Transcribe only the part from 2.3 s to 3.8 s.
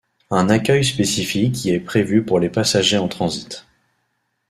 les passagers en transit.